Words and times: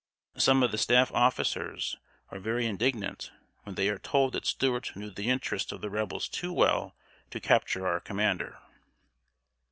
Some 0.35 0.63
of 0.63 0.71
the 0.71 0.79
staff 0.79 1.11
officers 1.13 1.95
are 2.31 2.39
very 2.39 2.65
indignant 2.65 3.31
when 3.65 3.75
they 3.75 3.87
are 3.87 3.99
told 3.99 4.33
that 4.33 4.47
Stuart 4.47 4.95
knew 4.95 5.11
the 5.11 5.29
interest 5.29 5.71
of 5.71 5.81
the 5.81 5.91
Rebels 5.91 6.27
too 6.27 6.51
well 6.51 6.95
to 7.29 7.39
capture 7.39 7.85
our 7.85 7.99
commander. 7.99 8.57